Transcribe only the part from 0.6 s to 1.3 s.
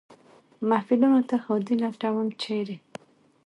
محفلونو